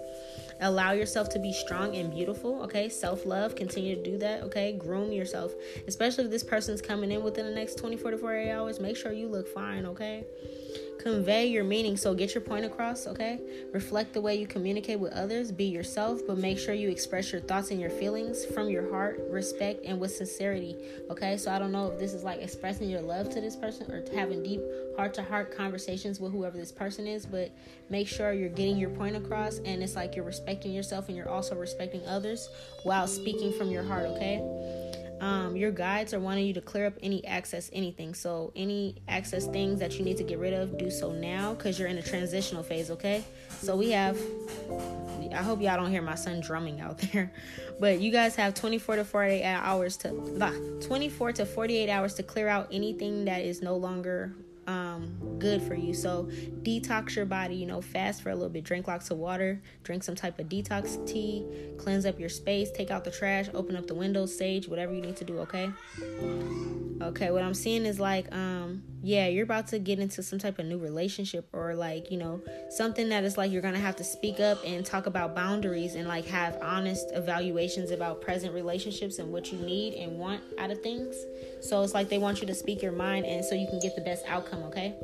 Allow 0.61 0.93
yourself 0.93 1.29
to 1.31 1.41
be 1.41 1.53
strong 1.53 1.97
and 1.97 2.09
beautiful, 2.13 2.63
okay? 2.63 2.89
Self 2.89 3.27
love, 3.27 3.57
continue 3.57 3.97
to 3.97 4.03
do 4.03 4.17
that, 4.19 4.43
okay? 4.45 4.73
Groom 4.73 5.11
yourself, 5.11 5.53
especially 5.89 6.25
if 6.25 6.31
this 6.31 6.45
person's 6.45 6.81
coming 6.81 7.11
in 7.11 7.25
within 7.25 7.47
the 7.47 7.55
next 7.55 7.79
24 7.79 8.13
to 8.13 8.19
48 8.19 8.51
hours. 8.53 8.79
Make 8.79 8.97
sure 8.97 9.13
you 9.13 9.27
look 9.27 9.49
fine, 9.49 9.87
okay? 9.87 10.25
Convey 10.99 11.47
your 11.47 11.65
meaning. 11.65 11.97
So 11.97 12.13
get 12.13 12.35
your 12.35 12.43
point 12.43 12.65
across, 12.65 13.07
okay? 13.07 13.39
Reflect 13.73 14.13
the 14.13 14.21
way 14.21 14.37
you 14.37 14.47
communicate 14.47 14.99
with 14.99 15.13
others. 15.13 15.53
Be 15.53 15.65
yourself, 15.65 16.21
but 16.27 16.39
make 16.39 16.59
sure 16.59 16.75
you 16.75 16.89
express 16.91 17.31
your 17.31 17.41
thoughts 17.41 17.71
and 17.71 17.81
your 17.81 17.91
feelings 17.91 18.45
from 18.45 18.69
your 18.69 18.91
heart, 18.91 19.21
respect, 19.31 19.85
and 19.85 20.01
with 20.01 20.11
sincerity, 20.11 20.77
okay? 21.09 21.37
So 21.37 21.53
I 21.53 21.59
don't 21.59 21.73
know 21.73 21.93
if 21.93 21.99
this 21.99 22.15
is 22.15 22.25
like 22.25 22.41
expressing 22.41 22.91
your 22.91 23.01
love 23.01 23.31
to 23.31 23.41
this 23.41 23.55
person 23.55 23.91
or 23.93 24.05
having 24.15 24.43
deep 24.43 24.61
heart 24.97 25.15
to 25.15 25.23
heart 25.23 25.57
conversations 25.57 26.19
with 26.19 26.33
whoever 26.33 26.57
this 26.57 26.73
person 26.73 27.07
is, 27.07 27.25
but 27.25 27.51
make 27.89 28.09
sure 28.09 28.33
you're 28.33 28.49
getting 28.49 28.77
your 28.77 28.91
point 28.91 29.17
across 29.17 29.59
and 29.59 29.83
it's 29.83 29.95
like 29.95 30.17
you're 30.17 30.25
respecting 30.25 30.73
yourself 30.73 31.09
and 31.09 31.17
you're 31.17 31.29
also 31.29 31.55
respecting 31.55 32.05
others 32.07 32.49
while 32.83 33.07
speaking 33.07 33.53
from 33.53 33.71
your 33.71 33.85
heart, 33.85 34.07
okay? 34.07 34.88
Um, 35.21 35.57
your 35.57 35.71
guides 35.71 36.15
are 36.15 36.21
wanting 36.21 36.47
you 36.47 36.55
to 36.55 36.61
clear 36.61 36.87
up 36.87 36.95
any 37.03 37.25
access 37.27 37.71
anything. 37.73 38.15
So 38.15 38.53
any 38.55 38.97
access 39.09 39.47
things 39.47 39.81
that 39.81 39.99
you 39.99 40.05
need 40.05 40.17
to 40.19 40.25
get 40.25 40.39
rid 40.39 40.53
of 40.53 40.79
do 40.79 40.91
so 40.91 41.13
now 41.13 41.55
because 41.55 41.79
you're 41.79 41.89
in 41.89 41.99
a 41.99 42.03
transitional 42.03 42.63
phase 42.63 42.91
okay? 42.91 43.25
So 43.61 43.77
we 43.77 43.91
have 43.91 44.19
i 45.35 45.43
hope 45.43 45.61
y'all 45.61 45.77
don't 45.77 45.91
hear 45.91 46.03
my 46.03 46.15
son 46.15 46.41
drumming 46.41 46.81
out 46.81 46.99
there. 47.13 47.33
But 47.81 48.01
you 48.01 48.11
guys 48.11 48.35
have 48.37 48.55
24 48.55 48.97
to 48.97 49.05
48 49.05 49.45
hours 49.45 49.97
to 49.99 50.13
bah, 50.39 50.53
24 50.81 51.33
to 51.33 51.47
48 51.47 51.91
hours 51.91 52.15
to 52.15 52.23
clear 52.23 52.49
out 52.49 52.69
anything 52.73 53.25
that 53.27 53.43
is 53.43 53.63
no 53.63 53.77
longer 53.77 54.35
um, 54.69 55.37
good 55.39 55.63
for 55.63 55.75
you. 55.75 55.95
So 55.95 56.29
detox 56.63 57.17
your 57.17 57.25
body, 57.25 57.55
you 57.55 57.65
know, 57.67 57.81
fast 57.81 58.23
for 58.23 58.29
a 58.29 58.35
little 58.35 58.51
bit. 58.51 58.65
Drink 58.65 58.87
lots 58.87 59.11
of 59.11 59.17
water, 59.17 59.63
drink 59.83 60.05
some 60.05 60.15
type 60.15 60.39
of 60.39 60.49
detox 60.49 61.05
tea, 61.11 61.45
cleanse 61.79 62.05
up 62.05 62.21
your 62.21 62.29
space, 62.29 62.71
take 62.71 62.91
out 62.91 63.03
the 63.03 63.11
trash, 63.11 63.47
open 63.55 63.75
up 63.77 63.87
the 63.87 63.95
windows, 63.95 64.37
sage, 64.37 64.69
whatever 64.69 64.93
you 64.93 65.01
need 65.01 65.17
to 65.17 65.25
do, 65.25 65.39
okay? 65.39 65.71
Okay, 67.01 67.31
what 67.31 67.43
I'm 67.43 67.55
seeing 67.55 67.87
is 67.87 67.99
like, 67.99 68.31
um, 68.35 68.83
yeah, 69.09 69.27
you're 69.27 69.45
about 69.45 69.69
to 69.69 69.79
get 69.79 69.99
into 69.99 70.23
some 70.23 70.39
type 70.39 70.59
of 70.59 70.67
new 70.67 70.77
relationship 70.77 71.49
or 71.55 71.75
like, 71.75 72.11
you 72.11 72.19
know, 72.19 72.43
something 72.69 73.09
that 73.09 73.25
is 73.25 73.39
like 73.39 73.51
you're 73.51 73.63
gonna 73.63 73.79
have 73.79 73.97
to 73.97 74.05
speak 74.05 74.39
up 74.39 74.59
and 74.67 74.85
talk 74.85 75.07
about 75.07 75.35
boundaries 75.35 75.95
and 75.95 76.07
like 76.07 76.27
have 76.27 76.59
honest 76.61 77.07
evaluations 77.15 77.91
about 77.91 78.21
present 78.21 78.53
relationships 78.53 79.19
and 79.19 79.33
what 79.33 79.51
you 79.51 79.59
need 79.61 79.95
and 79.95 80.19
want 80.19 80.43
out 80.59 80.71
of 80.71 80.83
things. 80.83 81.17
So 81.63 81.81
it's 81.83 81.95
like 81.95 82.11
they 82.11 82.19
want 82.19 82.43
you 82.43 82.47
to 82.49 82.55
speak 82.55 82.83
your 82.83 82.93
mind 82.93 83.25
and 83.25 83.43
so 83.43 83.55
you 83.55 83.67
can 83.67 83.81
get 83.81 83.97
the 83.97 84.03
best 84.03 84.27
outcome, 84.29 84.63
okay? 84.65 84.95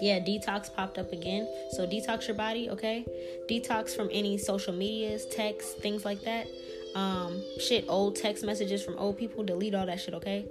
Yeah, 0.00 0.18
detox 0.18 0.74
popped 0.74 0.96
up 0.96 1.12
again. 1.12 1.46
So 1.72 1.86
detox 1.86 2.26
your 2.26 2.36
body, 2.36 2.70
okay? 2.70 3.04
Detox 3.46 3.94
from 3.94 4.08
any 4.10 4.38
social 4.38 4.72
medias, 4.72 5.26
texts, 5.26 5.74
things 5.74 6.06
like 6.06 6.22
that. 6.22 6.46
Um, 6.94 7.42
shit, 7.60 7.84
old 7.88 8.16
text 8.16 8.42
messages 8.42 8.82
from 8.82 8.96
old 8.96 9.18
people, 9.18 9.44
delete 9.44 9.74
all 9.74 9.84
that 9.84 10.00
shit, 10.00 10.14
okay? 10.14 10.46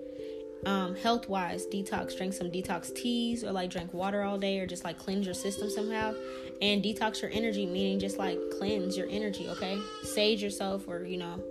Um, 0.66 0.96
health 0.96 1.28
wise 1.28 1.66
detox 1.66 2.16
drink 2.16 2.34
some 2.34 2.52
detox 2.52 2.94
teas 2.94 3.44
or 3.44 3.52
like 3.52 3.70
drink 3.70 3.94
water 3.94 4.24
all 4.24 4.38
day 4.38 4.60
or 4.60 4.68
just 4.68 4.84
like 4.84 4.98
cleanse 4.98 5.26
your 5.26 5.36
system 5.36 5.70
somehow. 5.70 6.14
And 6.62 6.84
detox 6.84 7.22
your 7.22 7.32
energy 7.32 7.66
meaning 7.66 8.00
just 8.00 8.18
like 8.18 8.38
cleanse 8.58 8.96
your 8.96 9.08
energy 9.10 9.50
okay? 9.50 9.80
Sage 10.04 10.44
yourself 10.44 10.88
or 10.88 11.04
you 11.04 11.18
know. 11.18 11.44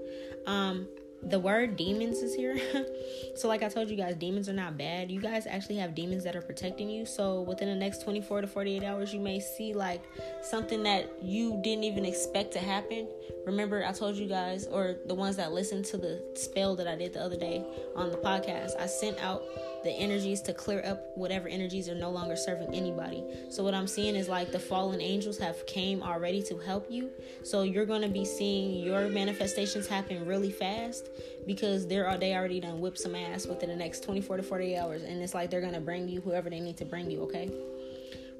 Um 0.46 0.86
the 1.22 1.38
word 1.38 1.76
demons 1.76 2.18
is 2.18 2.34
here. 2.34 2.58
so, 3.34 3.48
like 3.48 3.62
I 3.62 3.68
told 3.68 3.90
you 3.90 3.96
guys, 3.96 4.16
demons 4.16 4.48
are 4.48 4.54
not 4.54 4.78
bad. 4.78 5.10
You 5.10 5.20
guys 5.20 5.46
actually 5.46 5.76
have 5.76 5.94
demons 5.94 6.24
that 6.24 6.34
are 6.34 6.42
protecting 6.42 6.88
you. 6.88 7.04
So, 7.04 7.42
within 7.42 7.68
the 7.68 7.74
next 7.74 8.02
24 8.02 8.42
to 8.42 8.46
48 8.46 8.82
hours, 8.82 9.12
you 9.12 9.20
may 9.20 9.38
see 9.40 9.74
like 9.74 10.02
something 10.42 10.82
that 10.84 11.10
you 11.22 11.60
didn't 11.62 11.84
even 11.84 12.04
expect 12.04 12.52
to 12.52 12.58
happen. 12.58 13.08
Remember, 13.46 13.84
I 13.84 13.92
told 13.92 14.16
you 14.16 14.26
guys, 14.26 14.66
or 14.66 14.96
the 15.06 15.14
ones 15.14 15.36
that 15.36 15.52
listened 15.52 15.84
to 15.86 15.98
the 15.98 16.22
spell 16.34 16.76
that 16.76 16.86
I 16.86 16.96
did 16.96 17.12
the 17.12 17.20
other 17.22 17.36
day 17.36 17.64
on 17.96 18.10
the 18.10 18.16
podcast, 18.16 18.78
I 18.78 18.86
sent 18.86 19.18
out 19.22 19.42
the 19.82 19.90
energies 19.90 20.42
to 20.42 20.52
clear 20.52 20.82
up 20.84 21.16
whatever 21.16 21.48
energies 21.48 21.88
are 21.88 21.94
no 21.94 22.10
longer 22.10 22.36
serving 22.36 22.74
anybody. 22.74 23.24
So 23.48 23.64
what 23.64 23.74
I'm 23.74 23.86
seeing 23.86 24.14
is 24.14 24.28
like 24.28 24.52
the 24.52 24.58
fallen 24.58 25.00
angels 25.00 25.38
have 25.38 25.64
came 25.66 26.02
already 26.02 26.42
to 26.44 26.58
help 26.58 26.90
you. 26.90 27.10
So 27.42 27.62
you're 27.62 27.86
going 27.86 28.02
to 28.02 28.08
be 28.08 28.24
seeing 28.24 28.84
your 28.84 29.08
manifestations 29.08 29.86
happen 29.86 30.26
really 30.26 30.50
fast 30.50 31.09
because 31.46 31.86
they're 31.86 32.08
all 32.08 32.18
they 32.18 32.34
already 32.34 32.60
done 32.60 32.80
whip 32.80 32.96
some 32.96 33.14
ass 33.14 33.46
within 33.46 33.68
the 33.68 33.76
next 33.76 34.02
24 34.04 34.38
to 34.38 34.42
48 34.42 34.76
hours 34.76 35.02
and 35.02 35.22
it's 35.22 35.34
like 35.34 35.50
they're 35.50 35.60
to 35.72 35.80
bring 35.80 36.08
you 36.08 36.20
whoever 36.20 36.50
they 36.50 36.60
need 36.60 36.76
to 36.76 36.84
bring 36.84 37.10
you, 37.10 37.22
okay? 37.22 37.50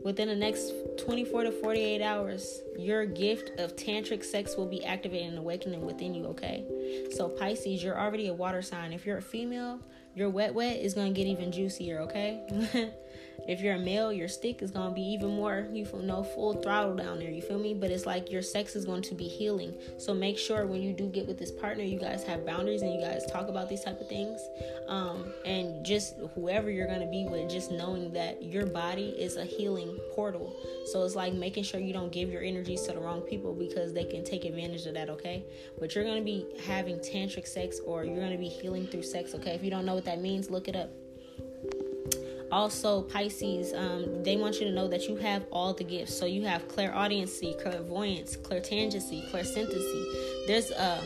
Within 0.03 0.29
the 0.29 0.37
next 0.37 0.73
24 1.05 1.45
to 1.45 1.53
48 1.53 2.01
hours, 2.01 2.63
your 2.79 3.05
gift 3.05 3.59
of 3.61 3.77
tantric 3.77 4.25
sex 4.25 4.57
will 4.57 4.67
be 4.67 4.83
activated 4.83 5.29
and 5.29 5.39
awakening 5.39 5.85
within 5.85 6.15
you, 6.15 6.25
okay? 6.27 6.65
So, 7.15 7.29
Pisces, 7.29 7.83
you're 7.83 7.99
already 7.99 8.29
a 8.29 8.33
water 8.33 8.63
sign. 8.63 8.95
If 8.95 9.05
you're 9.05 9.19
a 9.19 9.23
female, 9.23 9.79
your 10.15 10.31
wet 10.31 10.55
wet 10.55 10.79
is 10.79 10.95
to 10.95 11.11
get 11.11 11.27
even 11.27 11.53
juicier, 11.53 12.01
okay? 12.01 12.41
If 13.49 13.61
you're 13.61 13.75
a 13.75 13.79
male, 13.79 14.13
your 14.13 14.29
stick 14.29 14.63
is 14.63 14.71
gonna 14.71 14.95
be 14.95 15.03
even 15.03 15.31
more, 15.31 15.67
you 15.73 15.87
know, 16.03 16.23
full 16.23 16.55
throttle 16.55 16.95
down 16.95 17.19
there. 17.19 17.31
You 17.31 17.43
feel 17.43 17.59
me? 17.59 17.75
But 17.75 17.91
it's 17.91 18.07
like 18.07 18.31
your 18.31 18.43
sex 18.43 18.77
is 18.77 18.85
going 18.85 19.03
to 19.03 19.15
be 19.15 19.25
healing. 19.25 19.75
So 19.99 20.15
make 20.15 20.39
sure 20.39 20.67
when 20.67 20.83
you 20.83 20.93
do 20.93 21.07
get 21.09 21.27
with 21.27 21.39
this 21.39 21.51
partner, 21.51 21.83
you 21.83 21.99
guys 21.99 22.23
have 22.25 22.47
boundaries 22.47 22.83
and 22.83 22.93
you 22.93 23.01
guys 23.01 23.25
talk 23.27 23.49
about 23.49 23.69
these 23.69 23.83
type 23.83 24.01
of 24.01 24.09
things. 24.09 24.41
Um, 24.89 25.33
and 25.45 25.85
just 25.85 26.17
whoever 26.35 26.71
you're 26.71 26.87
gonna 26.87 27.11
be 27.11 27.27
with, 27.29 27.51
just 27.51 27.71
knowing 27.71 28.13
that 28.13 28.43
your 28.43 28.67
body 28.67 29.11
is 29.19 29.37
a 29.37 29.45
healing 29.45 29.99
portal. 30.15 30.55
So 30.87 31.05
it's 31.05 31.15
like 31.15 31.35
making 31.35 31.65
sure 31.65 31.81
you 31.81 31.93
don't 31.93 32.13
give 32.13 32.31
your 32.31 32.43
energies 32.43 32.83
to 32.83 32.93
the 32.93 33.01
wrong 33.01 33.23
people 33.23 33.55
because 33.55 33.93
they 33.93 34.05
can 34.05 34.25
take 34.25 34.45
advantage 34.45 34.87
of 34.87 34.95
that. 34.95 35.09
Okay? 35.11 35.45
But 35.79 35.95
you're 35.95 36.05
gonna 36.05 36.23
be 36.23 36.47
having 36.65 36.99
tantric 36.99 37.47
sex 37.47 37.81
or 37.85 38.05
you're 38.05 38.21
gonna 38.21 38.39
be 38.39 38.49
healing 38.49 38.87
through 38.87 39.03
sex. 39.03 39.35
Okay? 39.35 39.53
If 39.53 39.63
you 39.63 39.71
don't 39.71 39.87
know 39.87 39.95
what 39.95 40.05
that 40.05 40.21
means, 40.21 40.51
look 40.51 40.69
it 40.69 40.77
up 40.77 40.91
also 42.51 43.03
pisces 43.03 43.73
um, 43.73 44.23
they 44.23 44.37
want 44.37 44.61
you 44.61 44.67
to 44.67 44.73
know 44.73 44.89
that 44.89 45.09
you 45.09 45.17
have 45.17 45.45
all 45.51 45.73
the 45.73 45.85
gifts. 45.85 46.17
So 46.17 46.27
you 46.27 46.45
have 46.47 46.67
clairaudiency 46.69 47.61
clairvoyance 47.61 48.37
clairtangency 48.37 49.31
clairsynthesis. 49.31 50.47
There's 50.47 50.71
a 50.71 50.83
uh, 50.83 51.03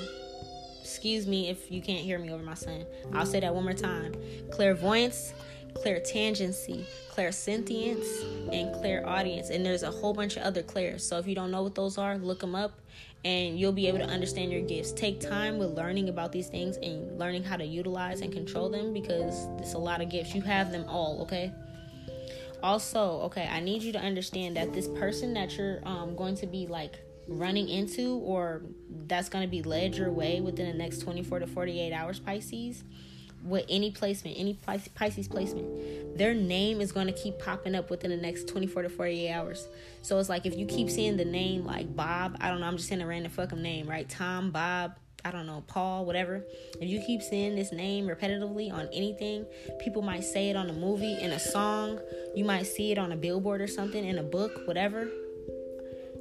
excuse 0.80 1.26
me 1.26 1.48
if 1.48 1.70
you 1.70 1.80
can't 1.80 2.00
hear 2.00 2.18
me 2.18 2.30
over 2.30 2.42
my 2.42 2.54
son. 2.54 2.84
I'll 3.12 3.26
say 3.26 3.40
that 3.40 3.54
one 3.54 3.64
more 3.64 3.72
time. 3.72 4.14
Clairvoyance 4.50 5.32
clairtangency 5.74 6.84
clairsentience 7.10 8.22
and 8.52 8.74
clairaudience 8.74 9.50
and 9.50 9.64
there's 9.64 9.82
a 9.82 9.90
whole 9.90 10.12
bunch 10.12 10.36
of 10.36 10.42
other 10.42 10.62
clairs 10.62 11.06
so 11.06 11.18
if 11.18 11.26
you 11.26 11.34
don't 11.34 11.50
know 11.50 11.62
what 11.62 11.74
those 11.74 11.98
are 11.98 12.16
look 12.18 12.40
them 12.40 12.54
up 12.54 12.80
and 13.24 13.58
you'll 13.58 13.72
be 13.72 13.88
able 13.88 13.98
to 13.98 14.04
understand 14.04 14.52
your 14.52 14.60
gifts. 14.60 14.92
Take 14.92 15.18
time 15.18 15.58
with 15.58 15.70
learning 15.70 16.10
about 16.10 16.30
these 16.30 16.48
things 16.48 16.76
and 16.76 17.18
learning 17.18 17.42
how 17.42 17.56
to 17.56 17.64
utilize 17.64 18.20
and 18.20 18.32
control 18.32 18.68
them 18.68 18.92
because 18.92 19.48
it's 19.58 19.72
a 19.72 19.78
lot 19.78 20.02
of 20.02 20.10
gifts. 20.10 20.34
You 20.34 20.42
have 20.42 20.70
them 20.70 20.84
all, 20.88 21.22
okay? 21.22 21.50
Also, 22.62 23.20
okay, 23.22 23.48
I 23.50 23.60
need 23.60 23.82
you 23.82 23.92
to 23.92 23.98
understand 23.98 24.56
that 24.56 24.72
this 24.74 24.88
person 24.88 25.32
that 25.34 25.56
you're 25.56 25.80
um, 25.84 26.14
going 26.16 26.34
to 26.36 26.46
be 26.46 26.66
like 26.66 27.00
running 27.26 27.70
into 27.70 28.16
or 28.18 28.62
that's 29.06 29.30
going 29.30 29.42
to 29.42 29.50
be 29.50 29.62
led 29.62 29.96
your 29.96 30.12
way 30.12 30.42
within 30.42 30.66
the 30.66 30.76
next 30.76 30.98
24 30.98 31.40
to 31.40 31.46
48 31.46 31.92
hours, 31.92 32.20
Pisces 32.20 32.84
with 33.44 33.66
any 33.68 33.90
placement, 33.90 34.36
any 34.38 34.54
Pisces 34.54 35.28
placement, 35.28 36.16
their 36.18 36.34
name 36.34 36.80
is 36.80 36.92
going 36.92 37.06
to 37.06 37.12
keep 37.12 37.38
popping 37.38 37.74
up 37.74 37.90
within 37.90 38.10
the 38.10 38.16
next 38.16 38.48
24 38.48 38.82
to 38.82 38.88
48 38.88 39.30
hours. 39.30 39.68
So 40.02 40.18
it's 40.18 40.28
like 40.28 40.46
if 40.46 40.56
you 40.56 40.66
keep 40.66 40.90
seeing 40.90 41.16
the 41.16 41.24
name 41.24 41.64
like 41.64 41.94
Bob, 41.94 42.36
I 42.40 42.50
don't 42.50 42.60
know, 42.60 42.66
I'm 42.66 42.76
just 42.76 42.88
saying 42.88 43.02
a 43.02 43.06
random 43.06 43.30
fucking 43.30 43.60
name, 43.60 43.86
right? 43.86 44.08
Tom, 44.08 44.50
Bob, 44.50 44.96
I 45.24 45.30
don't 45.30 45.46
know, 45.46 45.62
Paul, 45.66 46.04
whatever. 46.04 46.44
If 46.80 46.88
you 46.88 47.02
keep 47.06 47.22
seeing 47.22 47.54
this 47.54 47.72
name 47.72 48.06
repetitively 48.06 48.72
on 48.72 48.88
anything, 48.92 49.46
people 49.78 50.02
might 50.02 50.24
say 50.24 50.50
it 50.50 50.56
on 50.56 50.68
a 50.70 50.74
movie, 50.74 51.18
in 51.20 51.32
a 51.32 51.38
song, 51.38 52.00
you 52.34 52.44
might 52.44 52.64
see 52.64 52.92
it 52.92 52.98
on 52.98 53.12
a 53.12 53.16
billboard 53.16 53.60
or 53.60 53.66
something, 53.66 54.04
in 54.04 54.18
a 54.18 54.22
book, 54.22 54.66
whatever 54.66 55.08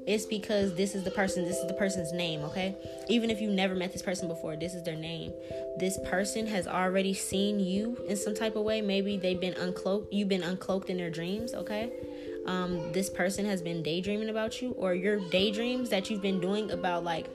it's 0.07 0.25
because 0.25 0.75
this 0.75 0.95
is 0.95 1.03
the 1.03 1.11
person 1.11 1.45
this 1.45 1.57
is 1.57 1.67
the 1.67 1.73
person's 1.73 2.11
name 2.11 2.41
okay? 2.41 2.75
Even 3.09 3.29
if 3.29 3.41
you 3.41 3.49
never 3.49 3.75
met 3.75 3.91
this 3.93 4.01
person 4.01 4.27
before 4.27 4.55
this 4.55 4.73
is 4.73 4.83
their 4.83 4.95
name. 4.95 5.31
This 5.77 5.97
person 6.05 6.47
has 6.47 6.67
already 6.67 7.13
seen 7.13 7.59
you 7.59 7.97
in 8.07 8.15
some 8.15 8.35
type 8.35 8.55
of 8.55 8.63
way. 8.63 8.81
Maybe 8.81 9.17
they've 9.17 9.39
been 9.39 9.53
uncloaked 9.53 10.07
you've 10.11 10.29
been 10.29 10.41
uncloaked 10.41 10.89
in 10.89 10.97
their 10.97 11.09
dreams 11.09 11.53
okay? 11.53 11.91
Um, 12.45 12.91
this 12.91 13.09
person 13.09 13.45
has 13.45 13.61
been 13.61 13.83
daydreaming 13.83 14.29
about 14.29 14.61
you 14.61 14.71
or 14.71 14.93
your 14.93 15.19
daydreams 15.29 15.89
that 15.89 16.09
you've 16.09 16.21
been 16.21 16.41
doing 16.41 16.71
about 16.71 17.03
like 17.03 17.29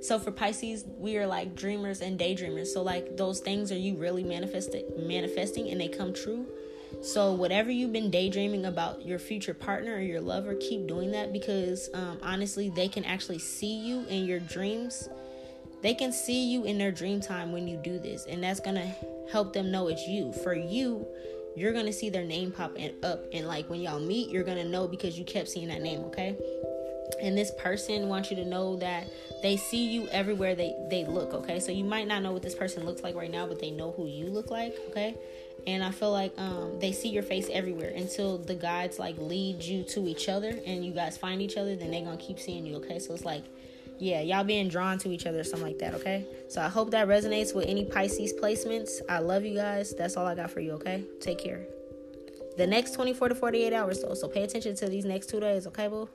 so 0.00 0.18
for 0.18 0.30
pisces 0.30 0.84
we 0.98 1.16
are 1.18 1.26
like 1.26 1.54
dreamers 1.54 2.00
and 2.00 2.18
daydreamers. 2.18 2.68
So 2.68 2.82
like 2.82 3.16
those 3.16 3.40
things 3.40 3.72
are 3.72 3.78
you 3.78 3.96
really 3.96 4.24
manifested 4.24 4.84
manifesting 4.98 5.68
and 5.70 5.80
they 5.80 5.88
come 5.88 6.14
true 6.14 6.46
so, 7.02 7.32
whatever 7.32 7.70
you've 7.70 7.92
been 7.92 8.10
daydreaming 8.10 8.64
about 8.64 9.04
your 9.04 9.18
future 9.18 9.54
partner 9.54 9.94
or 9.94 10.00
your 10.00 10.20
lover, 10.20 10.54
keep 10.54 10.86
doing 10.86 11.10
that 11.12 11.32
because 11.32 11.88
um, 11.94 12.18
honestly, 12.22 12.70
they 12.70 12.88
can 12.88 13.04
actually 13.04 13.38
see 13.38 13.78
you 13.78 14.04
in 14.08 14.24
your 14.24 14.40
dreams. 14.40 15.08
They 15.82 15.94
can 15.94 16.12
see 16.12 16.50
you 16.50 16.64
in 16.64 16.78
their 16.78 16.90
dream 16.90 17.20
time 17.20 17.52
when 17.52 17.68
you 17.68 17.76
do 17.76 17.98
this, 17.98 18.26
and 18.26 18.42
that's 18.42 18.60
gonna 18.60 18.92
help 19.30 19.52
them 19.52 19.70
know 19.70 19.88
it's 19.88 20.06
you. 20.06 20.32
For 20.44 20.54
you, 20.54 21.06
you're 21.54 21.72
gonna 21.72 21.92
see 21.92 22.10
their 22.10 22.24
name 22.24 22.50
pop 22.50 22.76
up, 23.02 23.24
and 23.32 23.46
like 23.46 23.68
when 23.68 23.80
y'all 23.80 24.00
meet, 24.00 24.30
you're 24.30 24.44
gonna 24.44 24.64
know 24.64 24.88
because 24.88 25.18
you 25.18 25.24
kept 25.24 25.48
seeing 25.48 25.68
that 25.68 25.82
name, 25.82 26.00
okay? 26.00 26.36
and 27.20 27.36
this 27.36 27.50
person 27.58 28.08
wants 28.08 28.30
you 28.30 28.36
to 28.36 28.44
know 28.44 28.76
that 28.76 29.06
they 29.42 29.56
see 29.56 29.86
you 29.86 30.08
everywhere 30.08 30.54
they 30.54 30.74
they 30.90 31.04
look 31.04 31.32
okay 31.32 31.60
so 31.60 31.70
you 31.70 31.84
might 31.84 32.06
not 32.06 32.22
know 32.22 32.32
what 32.32 32.42
this 32.42 32.54
person 32.54 32.84
looks 32.84 33.02
like 33.02 33.14
right 33.14 33.30
now 33.30 33.46
but 33.46 33.60
they 33.60 33.70
know 33.70 33.92
who 33.92 34.06
you 34.06 34.26
look 34.26 34.50
like 34.50 34.74
okay 34.88 35.14
and 35.66 35.82
I 35.82 35.90
feel 35.90 36.12
like 36.12 36.32
um, 36.38 36.78
they 36.78 36.92
see 36.92 37.08
your 37.08 37.22
face 37.22 37.48
everywhere 37.52 37.92
until 37.94 38.38
the 38.38 38.54
guides 38.54 38.98
like 38.98 39.16
lead 39.18 39.62
you 39.62 39.82
to 39.84 40.06
each 40.06 40.28
other 40.28 40.58
and 40.64 40.84
you 40.84 40.92
guys 40.92 41.18
find 41.18 41.42
each 41.42 41.56
other. 41.56 41.74
Then 41.76 41.90
they 41.90 42.02
gonna 42.02 42.16
keep 42.16 42.38
seeing 42.38 42.64
you. 42.66 42.76
Okay, 42.76 42.98
so 42.98 43.14
it's 43.14 43.24
like, 43.24 43.44
yeah, 43.98 44.20
y'all 44.20 44.44
being 44.44 44.68
drawn 44.68 44.98
to 44.98 45.10
each 45.10 45.26
other 45.26 45.40
or 45.40 45.44
something 45.44 45.66
like 45.66 45.78
that. 45.78 45.94
Okay, 45.94 46.26
so 46.48 46.60
I 46.60 46.68
hope 46.68 46.90
that 46.92 47.08
resonates 47.08 47.54
with 47.54 47.66
any 47.66 47.84
Pisces 47.84 48.32
placements. 48.32 49.00
I 49.08 49.18
love 49.18 49.44
you 49.44 49.54
guys. 49.54 49.94
That's 49.96 50.16
all 50.16 50.26
I 50.26 50.34
got 50.34 50.50
for 50.50 50.60
you. 50.60 50.72
Okay, 50.72 51.04
take 51.20 51.38
care. 51.38 51.66
The 52.56 52.66
next 52.66 52.92
24 52.92 53.30
to 53.30 53.34
48 53.34 53.72
hours 53.72 54.02
though, 54.02 54.14
so 54.14 54.28
pay 54.28 54.42
attention 54.42 54.76
to 54.76 54.88
these 54.88 55.04
next 55.04 55.28
two 55.28 55.40
days. 55.40 55.66
Okay, 55.66 55.88
boo. 55.88 56.08